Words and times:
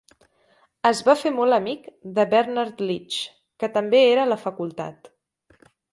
Es 0.89 1.01
va 1.09 1.13
fer 1.23 1.31
molt 1.35 1.57
amic 1.57 1.83
de 2.17 2.25
Bernard 2.33 2.81
Leach, 2.87 3.19
que 3.65 3.69
també 3.77 4.01
era 4.07 4.25
a 4.25 4.31
la 4.33 4.43
facultat. 4.49 5.13